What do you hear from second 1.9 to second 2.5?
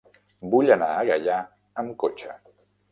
cotxe.